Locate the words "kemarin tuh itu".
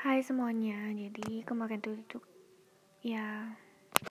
1.44-2.24